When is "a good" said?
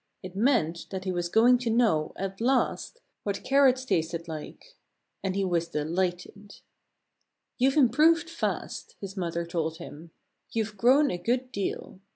11.11-11.51